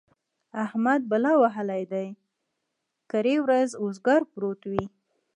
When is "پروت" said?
4.33-4.61